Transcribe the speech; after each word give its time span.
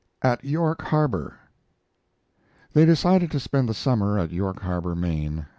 AT 0.23 0.43
YORK 0.43 0.81
HARBOR 0.85 1.37
They 2.73 2.85
decided 2.87 3.29
to 3.29 3.39
spend 3.39 3.69
the 3.69 3.75
summer 3.75 4.17
at 4.17 4.31
York 4.31 4.59
Harbor, 4.63 4.95
Maine. 4.95 5.45